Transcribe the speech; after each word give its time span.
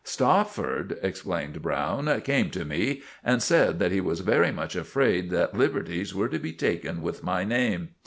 "Stopford," 0.03 0.97
explained 1.03 1.61
Browne, 1.61 2.21
"came 2.21 2.49
to 2.49 2.65
me 2.65 3.03
and 3.23 3.39
said 3.39 3.77
that 3.77 3.91
he 3.91 4.01
was 4.01 4.21
very 4.21 4.51
much 4.51 4.75
afraid 4.75 5.29
that 5.29 5.55
liberties 5.55 6.15
were 6.15 6.29
to 6.29 6.39
be 6.39 6.53
taken 6.53 7.03
with 7.03 7.21
my 7.21 7.43
name. 7.43 7.89